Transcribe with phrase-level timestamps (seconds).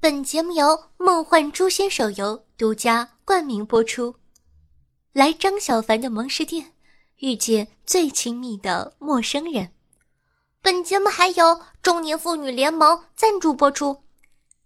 [0.00, 4.14] 本节目由梦幻诛仙手游独家冠名播出。
[5.12, 6.72] 来张小凡的萌食店，
[7.16, 9.72] 遇见最亲密的陌生人。
[10.62, 14.04] 本节目还有中年妇女联盟赞助播出。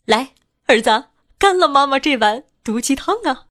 [0.04, 0.34] 来，
[0.66, 1.06] 儿子，
[1.39, 3.46] 干了妈妈这碗毒鸡汤啊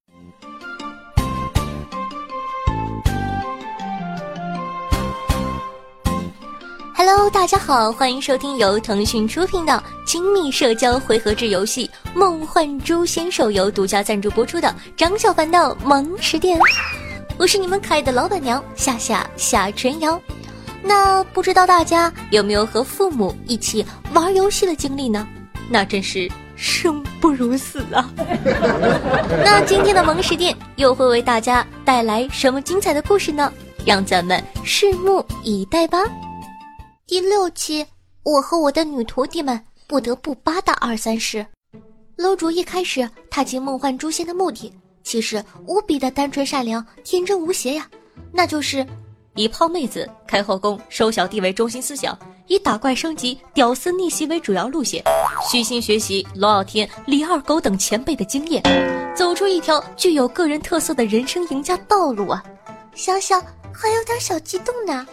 [7.04, 16.60] ！Hello，大家好，欢迎收听由腾讯出品的亲密社交回合制游戏《梦幻诛仙》手游独家赞助播出的张小凡的萌食店，
[17.40, 20.22] 我是你们可爱的老板娘夏夏夏春瑶。
[20.84, 23.84] 那不知道大家有没有和父母一起
[24.14, 25.28] 玩游戏的经历呢？
[25.72, 28.08] 那真是生不如死啊！
[29.44, 33.52] 那今天的萌食店又会为大家带来什么精彩的故事呢？
[33.88, 35.98] 让咱们拭目以待吧。
[37.12, 37.86] 第六期，
[38.24, 41.46] 我和我的女徒弟们不得不扒的二三十。
[42.16, 47.86] 楼主一开始踏进梦幻诛仙的目的，其实无比的单纯善良、天真无邪呀，
[48.32, 48.88] 那就是
[49.36, 55.04] 以泡妹子、开后宫、收小弟为中心思想，以打怪升级、屌丝逆袭为主要路线，
[55.52, 58.64] 虚心学习龙傲天、李二狗等前辈的经验，
[59.14, 62.42] 走出一条具有个人特色的人生赢家道路啊！
[62.96, 63.44] 想想
[63.74, 65.06] 还有点小激动呢。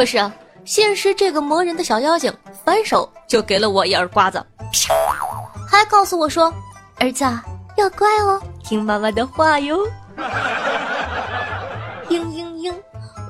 [0.00, 0.32] 可是啊，
[0.64, 2.32] 现实这个磨人的小妖精
[2.64, 4.94] 反手就给了我一耳刮子，啪！
[5.68, 6.50] 还告诉我说
[6.96, 7.22] ：“儿子，
[7.76, 9.76] 要乖哦，听妈妈的话哟。
[12.08, 12.74] ”嘤嘤嘤，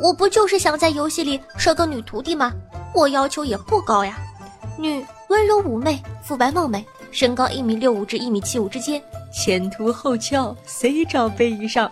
[0.00, 2.52] 我不就是想在游戏里收个女徒弟吗？
[2.94, 4.16] 我要求也不高呀，
[4.78, 11.90] 女，温柔妩媚，肤白貌美，身高一米六五至一米七五之间，前凸后翘，C 罩杯以上，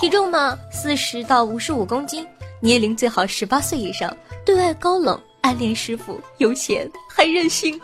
[0.00, 2.26] 体重嘛四十到五十五公斤。
[2.60, 7.78] 年龄最好十八岁以上，对外高冷，暗恋师傅，有钱还任性，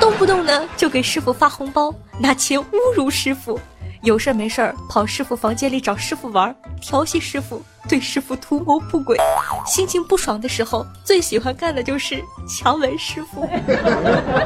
[0.00, 3.58] 动不动呢就给师傅发红包，拿钱侮辱师傅，
[4.02, 9.16] 有事没事跑师傅房间里找师傅玩，调戏师傅，对师傅图谋不轨，
[9.64, 13.48] 心情不爽的时候最喜欢干的就是强吻师傅。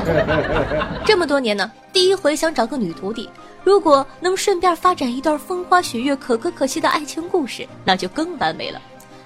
[1.07, 3.29] 这么多年呢，第一回想找个女徒弟，
[3.65, 8.81] 如果能顺便发展一段风花雪月、可歌可泣的爱情故事，那就更完美了。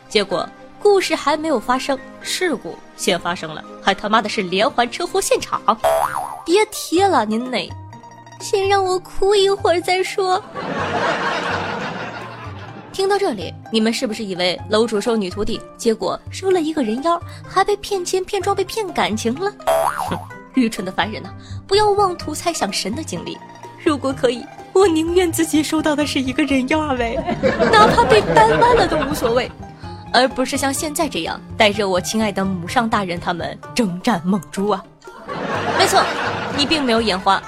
[0.09, 0.49] 结果
[0.81, 5.61] 故事还没有发生，事故先发生了，还他妈的是连环车祸现场！
[6.45, 7.71] 别提了，您嘞，
[8.41, 10.43] 先让我哭一会儿再说。
[12.93, 19.51] 听到这里，你们是不是以为楼主收女徒弟，结果收了一个人妖，还被骗钱、骗装备、骗感情了？
[20.09, 20.17] 哼，
[20.55, 21.31] 愚蠢的凡人呐，
[21.67, 23.37] 不要妄图猜想神的经历。
[23.83, 27.19] 如果可以，我宁愿自己收到的是一个人妖二位，
[27.73, 29.51] 哪怕被掰弯了都无所谓。
[30.15, 34.85] 而不是像现在这样带着我亲爱的母上大人他们征战梦珠啊！
[35.77, 36.01] 没错，
[36.57, 37.43] 你并没有眼花，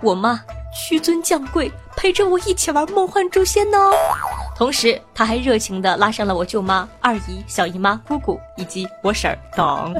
[0.00, 0.40] 我妈
[0.72, 3.76] 屈尊降贵陪着我一起玩梦幻诛仙呢。
[4.56, 9.92] 同时，她还热情地拉上了我舅妈、二姨、小姨妈、姑姑以及我婶儿等。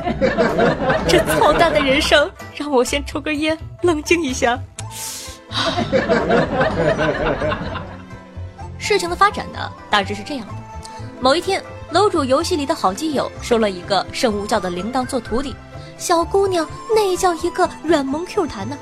[1.08, 4.56] 这操蛋的人生，让我先抽根烟冷静一下。
[8.78, 9.58] 事情的发展呢，
[9.90, 10.52] 大致是这样的：
[11.20, 11.60] 某一天。
[11.92, 15.54] 楼主游戏里的好基友收了一个圣物教的铃铛做徒弟，
[15.98, 18.74] 小姑娘那叫一个软萌 Q 弹呢。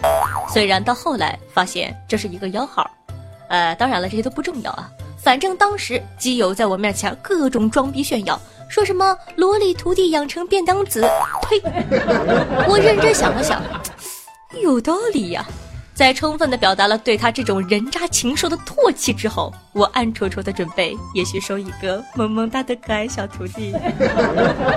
[0.48, 2.88] 虽然到后来发现这是一个妖号，
[3.48, 4.88] 呃，当然了，这些都不重要啊。
[5.18, 11.04] 反正当时基友在我面前各种装逼炫耀，说什么萝莉徒弟养成便当子，
[11.48, 11.60] 呸！
[12.70, 13.60] 我认真想了想，
[14.62, 15.44] 有道理呀。
[16.00, 23.74] 在充分的表达了对他这种人渣禽兽的唾弃之后，我暗戳戳的准备，也许收一个萌萌哒的可爱小徒弟。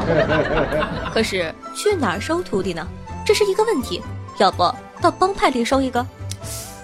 [1.14, 2.86] 可是去哪儿收徒弟呢？
[3.26, 4.02] 这是一个问题。
[4.38, 4.70] 要不
[5.02, 6.06] 到帮派里收一个？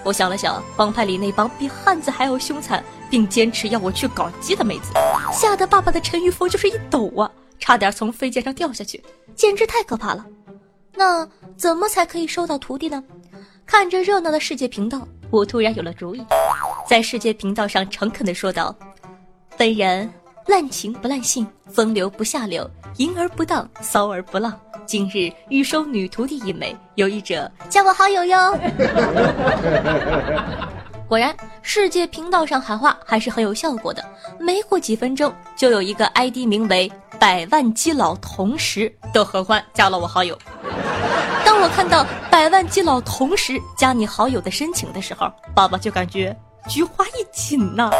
[0.06, 4.94] 我想了想，帮派里那帮比汉子还要凶残，并坚持要我去搞基的妹子，
[5.34, 7.30] 吓得爸爸的陈玉峰就是一抖啊，
[7.60, 9.04] 差点从飞剑上掉下去，
[9.36, 10.26] 简直太可怕了。
[10.96, 11.28] 那
[11.58, 13.04] 怎么才可以收到徒弟呢？
[13.70, 16.26] 看着热闹的世界频道，我突然有了主意，
[16.88, 18.76] 在世界频道上诚恳地说道
[19.56, 20.12] ：“本人
[20.48, 22.68] 滥情不滥性，风流不下流，
[22.98, 24.60] 淫而不荡，骚而不浪。
[24.88, 28.58] 今日欲收女徒弟一枚，有意者加我好友哟。”
[31.08, 34.04] 果然，世界频道上喊话还是很有效果的。
[34.40, 40.36] 没过几分钟，就有一个 ID 名为“百万基佬同时”的合欢加了我好友。
[41.60, 46.34] 当我看到百万基佬同时加你好友的申请的时候，爸爸就感觉
[46.70, 47.92] 菊花一紧呐，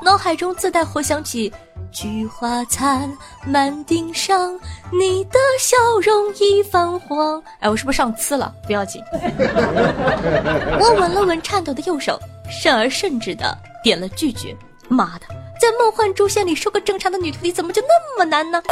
[0.00, 1.52] 脑海中自带回想起
[1.90, 3.14] 菊花残，
[3.44, 4.58] 满腚伤，
[4.90, 7.38] 你的笑容已泛黄。
[7.60, 8.50] 哎，我是不是上刺了？
[8.66, 9.04] 不要紧。
[10.80, 12.18] 我稳了稳颤抖的右手，
[12.50, 13.54] 慎而慎之的
[13.84, 14.56] 点了拒绝。
[14.88, 15.26] 妈的，
[15.60, 18.62] 在梦幻诛仙里收个正常的女徒弟，怎么就那么难呢？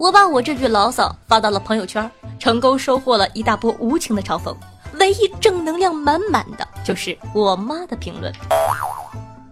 [0.00, 4.56] 我把我这句牢骚发到了朋友圈，成功收获了一大波无情的嘲讽。
[4.94, 8.32] 唯一正能量满满的就是我妈的评论。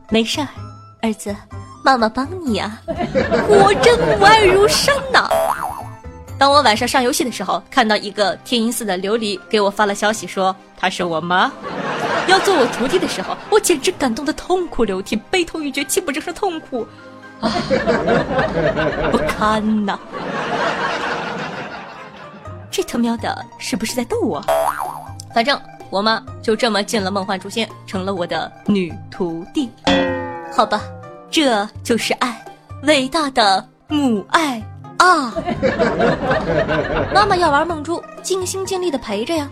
[0.09, 0.49] 没事儿，
[1.03, 1.37] 儿子，
[1.85, 2.81] 妈妈帮你啊。
[3.47, 5.29] 果真 母爱如山呐！
[6.39, 11.53] 当我晚上上游戏的时候，看到一个天音寺的琉璃给我发了消息，说她是我妈，
[12.27, 16.87] 要做我徒弟的时候，我简直感动的痛哭流涕，悲痛欲绝，泣不成声痛哭，
[17.41, 17.53] 啊，
[19.13, 19.99] 不堪呐！
[20.17, 20.38] 这
[22.89, 24.43] 他喵的是不是在逗我？
[25.35, 29.71] 反正我妈就这么进了梦幻诛仙，成了我的女徒弟。
[30.51, 30.81] 好吧，
[31.31, 32.43] 这就是爱，
[32.85, 34.63] 伟大的母爱
[34.99, 35.35] 啊！
[37.15, 39.47] 妈妈要玩梦珠，尽心尽力的陪着呀。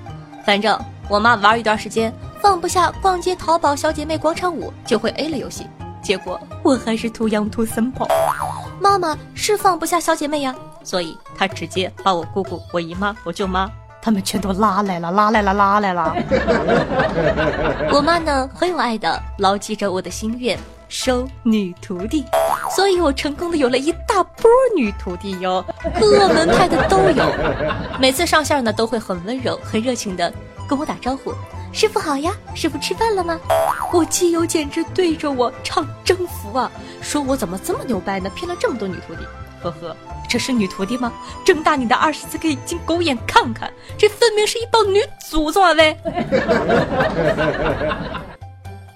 [0.45, 0.79] 反正
[1.09, 5.67] 我妈玩一段时间，放不下逛街、淘宝、小姐妹广场舞，就会 A 了游戏。
[6.03, 8.09] 结果我还是 too young too simple。
[8.81, 10.55] 妈妈是放不下小姐妹呀，
[10.87, 13.69] 所以他直接把我姑姑、我姨妈、我舅妈。
[14.01, 16.15] 他们全都拉来了，拉来了，拉来了。
[17.93, 20.57] 我妈呢，很有爱的，牢记着我的心愿，
[20.89, 22.25] 收女徒弟，
[22.77, 25.65] 所以我成功的有了一大波女徒弟哟，
[25.99, 27.25] 各门派的都有。
[27.99, 30.33] 每次上线呢，都会很温柔、很热情的
[30.69, 31.35] 跟我打招呼
[31.75, 33.37] ：“师傅好呀，师傅吃饭了吗？”
[33.93, 36.71] 我基友简直对着我唱征服啊，
[37.03, 39.27] 说我怎么这么牛掰呢，骗了这么多女徒弟。
[39.63, 39.97] 呵呵，
[40.29, 41.13] 这是女徒弟吗？
[41.45, 45.01] 睁大你的二十四 K 金狗眼看看，这分明是一帮女
[45.31, 45.73] 祖宗啊！
[45.73, 45.97] 喂，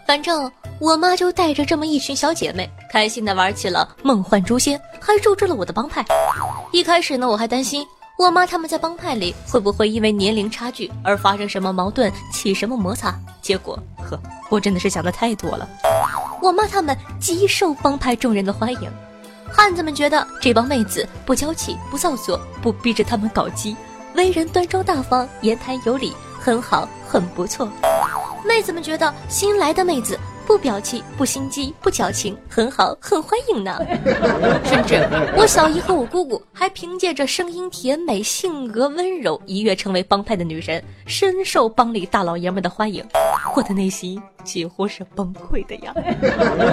[0.07, 6.05] 反正我妈就带着这么一群小姐妹，开心的玩起了梦幻诛仙，还入驻了我的帮派。
[6.73, 7.87] 一开始呢，我还担心
[8.19, 13.15] 我妈他们在帮派里会不会因为年龄差距而发生什么矛盾，起什么摩擦。
[13.41, 15.67] 结果，呵，我真的是想的太多了。
[16.43, 18.91] 我妈他们极受帮派众人的欢迎。
[19.53, 23.77] 汉子们觉得这帮妹子不娇气、不造作、不逼着他们搞基，
[24.15, 27.69] 为人端庄大方、言谈有礼，很好，很不错。
[28.45, 30.19] 妹子们觉得新来的妹子。
[30.51, 33.79] 不表气，不心机，不矫情，很好，很欢迎呢。
[34.67, 34.97] 甚至
[35.37, 43.07] 我小姨和我姑姑还凭借着声音甜美、性格温柔，一跃成为帮派的女神，深受帮里大老爷们的欢迎。
[43.55, 45.95] 我的内心几乎是崩溃的呀，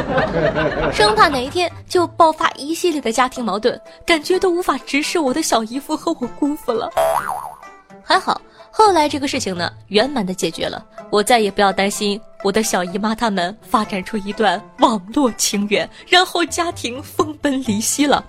[0.91, 6.89] 生怕哪一天就爆发一系列的家庭矛盾，感觉都无法直视我的小姨夫和我姑父了。
[8.03, 8.41] 还好。
[8.77, 18.24] 后来这个事情呢，圆满的解决了，我再也不要担心我的小姨妈她们发展出一段网络情缘，然后家庭分崩离析了。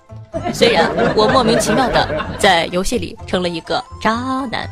[0.51, 4.11] 虽然我莫名其妙的在游戏里成了一个渣
[4.51, 4.67] 男。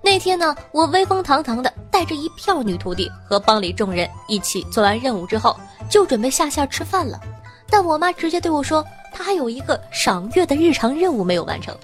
[0.00, 5.58] 那天呢，我威风堂堂的带着一票女徒弟和帮里众人一起做完任务之后，
[5.90, 7.20] 就准备下线吃饭了，
[7.68, 11.76] 但我妈直接对我说，她还有一个赏月的日常任务没有完成。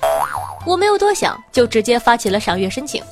[0.66, 3.02] 我没有多想，就直接发起了赏月申请，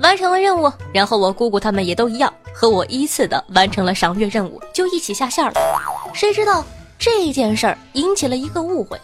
[0.00, 5.52] 完成了任务，然后我姑姑他们也都一样，和我依次的完成了赏月任务，就一起下线了。
[6.12, 6.64] 谁知道
[6.98, 9.00] 这件事儿引起了一个误会。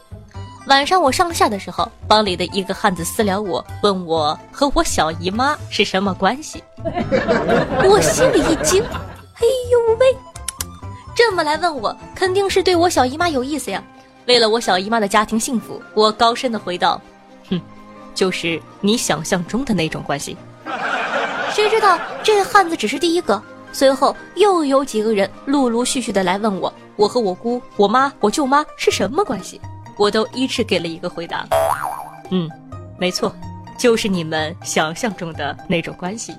[0.69, 6.63] 晚上我上线的时候，帮里的一个汉子私聊我，问我和我小姨妈是什么关系。
[7.89, 10.07] 我心里一惊，哎呦喂，
[11.17, 13.83] 这么来问我，肯定是对我小姨妈有意思呀。
[14.27, 17.01] 为了我小姨妈的家庭幸福，我高深的回道。
[18.19, 20.37] 就是你想象中的那种关系，
[21.53, 23.41] 谁知道这汉子只是第一个，
[23.73, 29.61] 随后又有几个人陆陆续续的来问我，我和我姑、我妈、我舅妈是什么关系，
[29.97, 31.47] 我都一致给了一个回答，
[32.31, 32.51] 嗯，
[32.99, 33.33] 没错，
[33.79, 36.35] 就是你们想象中的那种关系。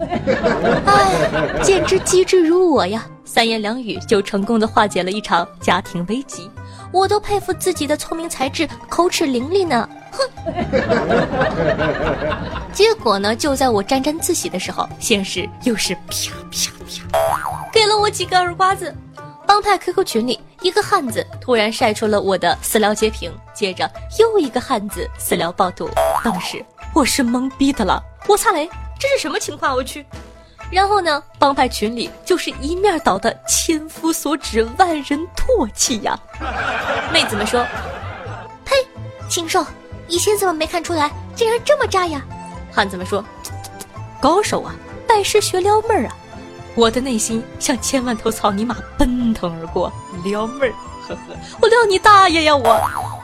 [0.86, 6.52] 哎，简直机智如我呀，三言两语就成功的化解了一场家庭危机，
[6.92, 9.88] 我都佩服自己的聪明才智，口齿伶俐呢。
[10.12, 10.30] 哼！
[12.74, 13.36] 结果呢？
[13.36, 16.72] 就在我沾沾自喜的时候，现实又是啪啪
[17.14, 18.94] 啪，给了我几个耳瓜子。
[19.46, 23.90] 帮派 QQ 群里，一个汉子突然晒出了我的私聊截屏，接着
[24.20, 25.90] 又一个汉子私聊爆图。
[26.24, 26.64] 当时
[26.94, 29.76] 我是懵逼的了，我擦雷，这是什么情况？
[29.76, 30.06] 我去！
[30.72, 31.24] 然后呢？
[31.40, 36.18] 帮派群里就是一面倒的千夫所指，万人唾弃呀！
[37.12, 37.66] 妹子们说
[38.64, 38.76] ：“呸，
[39.28, 39.66] 禽兽！”
[40.10, 42.22] 以前怎么没看出来，竟然这么渣呀！
[42.72, 43.24] 汉子们说
[44.20, 44.76] ：“高手啊，
[45.08, 46.16] 拜师学撩妹儿啊！”
[46.76, 49.92] 我的内心像千万头草泥马奔腾而过，
[50.24, 50.74] 撩妹儿
[51.08, 52.56] 呵呵，我撩你大爷呀！
[52.56, 52.80] 我，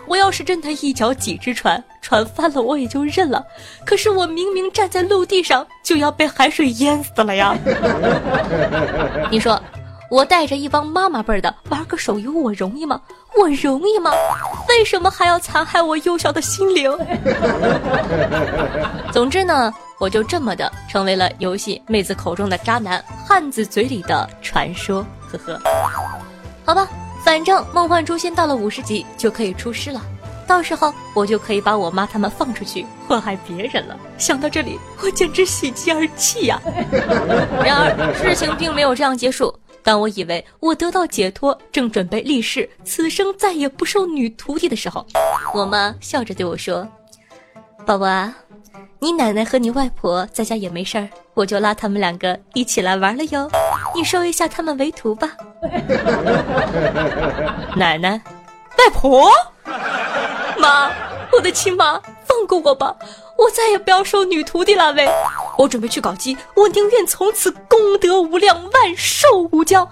[0.08, 3.44] 我要是真的一脚几只船，船翻了我也就认了。
[3.86, 7.56] 可是我明明站在陆地上，就要被海水淹死了呀！
[9.32, 9.62] 你说，
[10.10, 13.02] 我带着一帮妈妈辈儿的玩个手游，我容易吗？
[13.38, 14.12] 我容易吗？
[14.70, 16.92] 为什么还要残害我幼小的心灵？
[19.12, 25.06] 总之呢，我就这么的成为了游戏妹子口中的渣男，汉子嘴里的传说。
[25.32, 25.60] 呵呵，
[26.66, 26.88] 好吧，
[27.24, 30.02] 反正《梦幻诛仙》到了五十级就可以出师了，
[30.48, 33.98] 到时候我就可以把我妈他们放出去祸害别人了。
[34.18, 36.62] 想到这里，我简直喜极而泣呀！
[37.64, 39.54] 然而事情并没有这样结束。
[39.86, 45.06] 当我以为我得到解脱，正准备立誓此生再也不收女徒弟的时候，
[45.54, 46.88] 我妈笑着对我说
[47.86, 48.36] ：“宝宝啊，
[48.98, 53.48] 你奶奶和你外婆在家也没事儿，我就拉他们两个一起来玩了哟，
[53.94, 55.32] 你收一下他们为徒吧。”
[57.78, 58.20] 奶奶，
[58.80, 59.30] 外婆，
[60.58, 60.92] 妈，
[61.32, 62.96] 我的亲妈，放过我吧，
[63.38, 65.08] 我再也不要收女徒弟了喂。
[65.58, 69.88] 我准备去搞基，我宁愿从此功德无量，万寿无疆。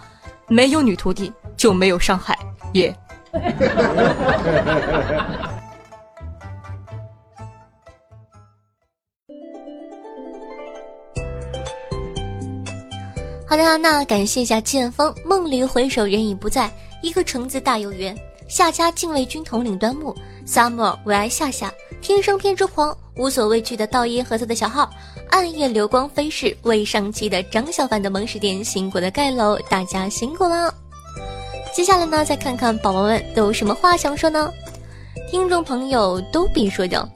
[0.48, 2.38] 没有女徒弟就没有伤害，
[2.74, 2.96] 耶。
[13.48, 18.18] 好的，那感谢一下剑锋，梦里回首人已不在，一个橙子大有缘。
[18.48, 20.16] 夏家禁卫军统领端木
[20.46, 24.90] ，summer 为爱夏夏，天生偏执狂，无所畏惧的道音合作的小号。
[25.30, 30.74] 暗夜流光飞逝，未上期的张小凡的萌食店辛苦的盖楼，大家辛苦了。
[31.74, 34.52] 接下来呢，再看看宝宝们都有什么话想说呢？
[35.32, 37.10] 听众朋友都比说的，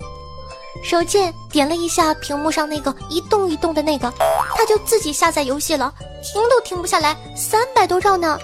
[0.84, 4.12] 手贱点了一下屏幕上那个一动一动的那个，
[4.56, 5.94] 他就自己下载游戏了，
[6.24, 8.40] 停都停不下来，三百多兆呢。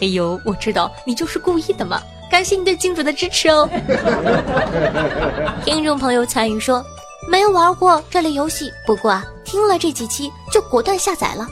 [0.00, 2.00] 哎呦，我知道你就是故意的嘛！
[2.34, 3.70] 感谢你对金主的支持哦。
[5.64, 6.84] 听众朋友参与说。
[7.26, 11.46] 没有玩过这类游戏，不过啊，听了这几期就果断下载了。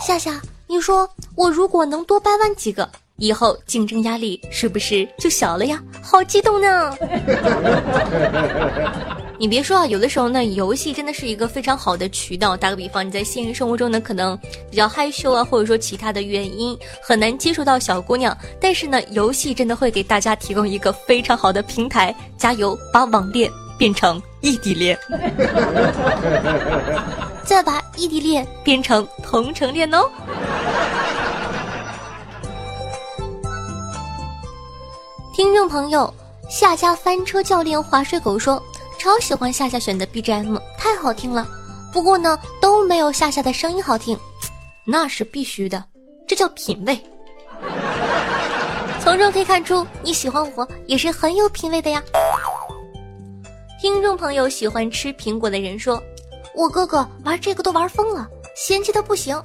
[0.00, 5.82] 夏夏，你说我如果能多掰弯几个，以后竞争压力是不是就小了呀？
[6.00, 6.96] 好激动呢！
[9.40, 12.54] 你别说啊，有的时候呢，游戏真的是一个非常好的渠道。
[12.54, 14.38] 打个比方，你在现实生活中呢，可能
[14.70, 18.36] 比较害羞啊，或者说其他的原因，很难接触到小姑娘。
[18.60, 22.14] 但是呢，游戏真的会给大家提供一个非常好的平台。
[22.36, 24.20] 加油，把网恋变成。
[24.42, 24.98] 异地恋，
[27.44, 30.10] 再把异地恋变成同城恋哦。
[35.34, 36.12] 听众朋友，
[36.48, 38.62] 夏家翻车教练划水狗说，
[39.00, 41.48] 超喜欢夏夏选的 BGM，太好听了。
[41.90, 44.14] 不过呢，都没有夏夏的声音好听，
[44.84, 45.82] 那是必须的，
[46.28, 47.02] 这叫品味。
[49.00, 52.02] 从中可以看出，你喜欢我也是很有品味的呀。
[53.80, 55.98] 听众朋友喜欢吃苹果的人说
[56.54, 59.42] ：“我哥哥玩这个都玩疯了，嫌弃的不行。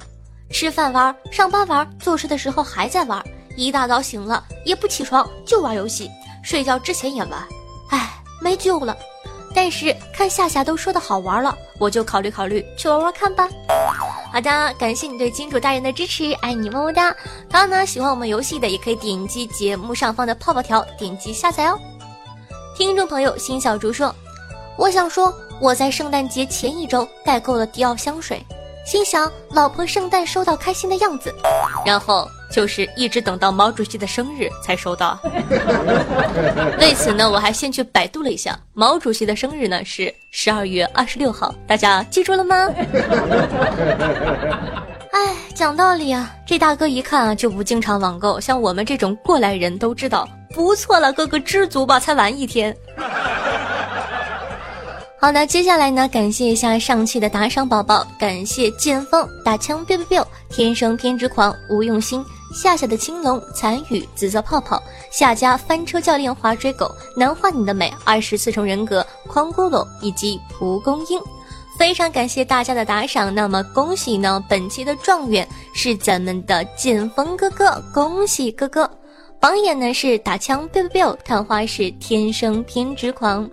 [0.50, 3.24] 吃饭玩，上班玩，做事的时候还在玩。
[3.56, 6.10] 一大早醒了也不起床就玩游戏，
[6.44, 7.42] 睡觉之前也玩。
[7.88, 8.94] 唉，没救了。
[9.56, 13.48] 但是看夏夏都说的好玩了，我就考虑考虑去玩玩看吧。
[14.30, 17.16] 好的，感谢你对金主大人的支持，爱你么么哒。
[17.50, 21.78] 当然呢，喜欢我们游戏的也可以点击节目上方的泡泡条，点击下载哦。
[22.76, 24.14] 听众朋友新小竹说。”
[24.76, 28.44] 我想说，我在圣诞节前一周代购了迪奥香水，
[28.86, 31.34] 心想老婆圣诞收到开心的样子，
[31.82, 35.18] 然后就是一直等到毛主席的生日才收到。
[37.06, 42.56] 为此呢，我还先去百度了一下，毛主席的生日呢是十二月二十六号，大家记住了吗？
[45.12, 52.76] 哎，讲道理啊，这大哥一看啊就不经常网购，像我们这种过来人都知道，不错了，哥哥知足吧，才玩一天。
[55.20, 64.82] 好的，接下来呢，感谢一下上期的打赏宝宝，感谢剑锋打枪 biu biu biu，天生偏执狂无用心，夏夏的青龙残雨紫色泡泡，
[65.16, 71.18] 夏家翻车教练滑水狗，难画你的美，二十四重人格狂咕噜以及蒲公英，
[71.78, 73.34] 非常感谢大家的打赏。
[73.34, 78.90] 那么恭喜呢，本期的状元是咱们的剑锋哥哥，恭喜哥哥。
[79.40, 83.48] 榜眼呢是打枪 biu biu biu，探花是天生偏执狂。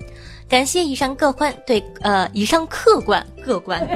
[0.50, 3.79] 感谢以上各观对呃以上客观各观，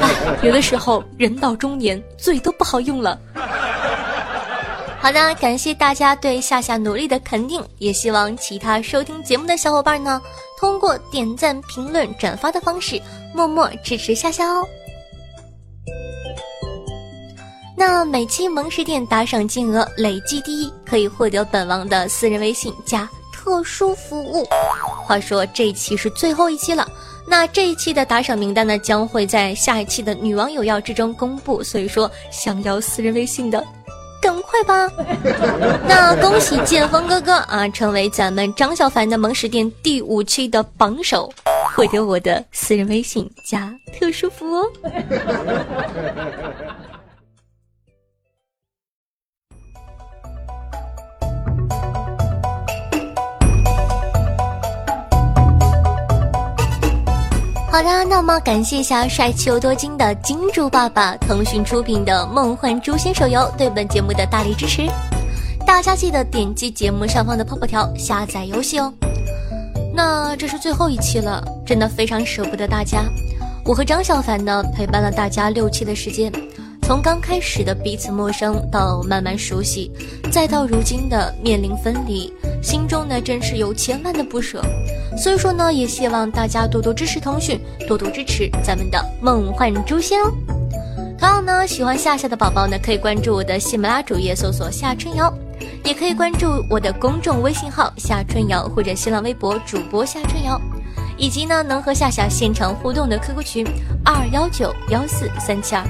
[0.00, 3.16] 哎，有的时候人到中年嘴都不好用了。
[5.02, 10.20] 好的，感谢大家对夏夏努力的肯定，也希望其他收听节目的小伙伴呢，
[10.58, 13.00] 通过点赞、评论、转发的方式，
[13.34, 14.62] 默默支持夏夏哦。
[17.74, 24.46] 那每期萌食店打赏金额累计第一，可以获得本王的私人微信加特殊服务。
[25.06, 26.86] 话说这一期是最后一期了，
[27.26, 31.64] 那这一期的打赏名单呢，将会在下一期的女网友要之中公布。
[31.64, 33.66] 所以说，想要私人微信的，
[34.20, 34.88] 赶快吧！
[35.88, 41.32] 那恭喜剑锋哥哥啊，成为咱们张小凡的萌食店第五期的榜首，
[41.74, 44.64] 获得我的私人微信加特殊服务。
[57.80, 64.86] 好的，那么感谢一下帅气又多金的金主爸爸，腾讯出品的《梦幻诛仙》手游对本节目的大力支持，
[65.66, 68.92] 大家记得点击节目上方的泡泡条下载游戏哦。
[69.94, 73.02] 那这是最后一期了，真的非常舍不得大家。
[73.64, 76.30] 我和张小凡呢陪伴了大家六期的时间，
[76.82, 79.90] 从刚开始的彼此陌生到慢慢熟悉，
[80.30, 82.30] 再到如今的面临分离。
[82.62, 84.62] 心中呢，真是有千万的不舍，
[85.16, 90.32] 所以说呢，也希望大家多多支持腾讯，多多支持咱们的梦幻诛仙哦。
[91.18, 95.32] 同样呢，喜欢夏夏的宝宝呢，可以关注我的喜马拉主页搜索夏春瑶，
[95.84, 100.58] 也可以关注我的公众微信号夏春瑶或者新浪微博主播夏春瑶，
[101.18, 103.66] 以及呢，能和夏夏现场互动的 QQ 群
[104.04, 105.84] 二幺九幺四三七二。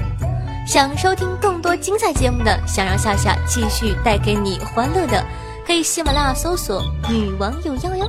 [0.67, 5.23] 想收听更多精彩节目的，想让夏夏继续带给你欢乐的。
[5.65, 8.05] 可以喜马拉雅搜索“女网友幺幺”。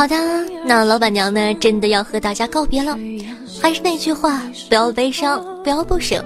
[0.00, 0.16] 好的，
[0.64, 1.52] 那老板娘呢？
[1.56, 2.96] 真的要和大家告别了。
[3.60, 4.40] 还是那句话，
[4.70, 6.24] 不要悲伤，不要不舍。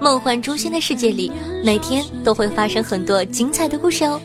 [0.00, 1.30] 梦幻诛仙的世界里，
[1.62, 4.18] 每天都会发生很多精彩的故事哦。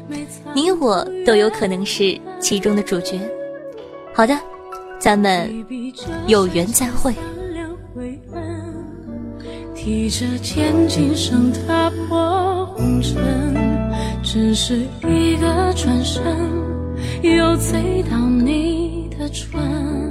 [0.54, 3.20] 你我都有可能是其中的主角。
[4.14, 4.40] 好的，
[4.98, 5.52] 咱们
[6.28, 7.14] 有缘再会。
[9.76, 13.14] 提着天琴声踏破红尘，
[14.24, 16.24] 只是一个转身，
[17.22, 18.85] 又醉到你。
[19.26, 20.05] 的船。